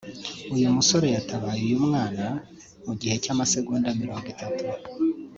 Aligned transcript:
uyu 0.55 0.67
musore 0.75 1.07
yatabaye 1.15 1.61
uyu 1.67 1.79
mwana 1.85 2.25
mugihe 2.85 3.15
cy’amasegonda 3.23 3.97
mirongo 4.01 4.25
itatu 4.33 4.63